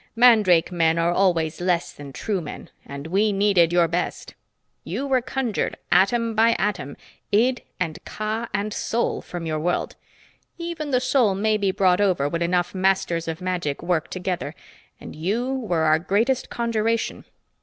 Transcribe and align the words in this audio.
Mandrake 0.15 0.71
men 0.71 0.97
are 0.97 1.11
always 1.11 1.61
less 1.61 1.93
than 1.93 2.11
true 2.11 2.41
men, 2.41 2.71
and 2.87 3.05
we 3.05 3.31
needed 3.31 3.71
your 3.71 3.87
best. 3.87 4.33
You 4.83 5.05
were 5.05 5.21
conjured 5.21 5.77
atom 5.91 6.33
by 6.33 6.53
atom, 6.57 6.97
id 7.31 7.61
and 7.79 8.03
ka 8.03 8.49
and 8.51 8.73
soul, 8.73 9.21
from 9.21 9.45
your 9.45 9.59
world. 9.59 9.95
Even 10.57 10.89
the 10.89 10.99
soul 10.99 11.35
may 11.35 11.55
be 11.55 11.69
brought 11.69 12.01
over 12.01 12.27
when 12.27 12.41
enough 12.41 12.73
masters 12.73 13.27
of 13.27 13.41
magic 13.41 13.83
work 13.83 14.07
together 14.09 14.55
and 14.99 15.15
you 15.15 15.53
were 15.53 15.81
our 15.83 15.99
greatest 15.99 16.49
conjuration. 16.49 17.23